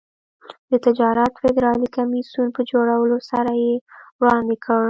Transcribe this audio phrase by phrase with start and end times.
[0.71, 3.73] د تجارت فدرالي کمېسیون په جوړولو سره یې
[4.21, 4.79] وړاندې کړ.